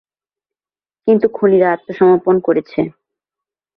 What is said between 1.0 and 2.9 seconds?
কিন্তু খুনিরা আত্মসমর্পণ করেছে।